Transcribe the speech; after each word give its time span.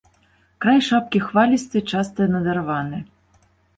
Край 0.65 0.79
шапкі 0.87 1.21
хвалісты, 1.27 1.77
часта 1.99 2.31
надарваны. 2.37 3.07